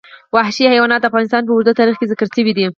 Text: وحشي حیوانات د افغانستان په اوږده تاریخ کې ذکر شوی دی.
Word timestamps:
وحشي 0.35 0.63
حیوانات 0.73 0.99
د 1.01 1.05
افغانستان 1.09 1.41
په 1.45 1.51
اوږده 1.53 1.73
تاریخ 1.79 1.95
کې 1.99 2.09
ذکر 2.11 2.27
شوی 2.35 2.51
دی. 2.55 2.65